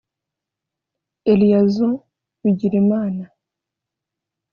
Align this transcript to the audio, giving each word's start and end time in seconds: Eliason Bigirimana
Eliason 1.31 1.91
Bigirimana 2.43 3.23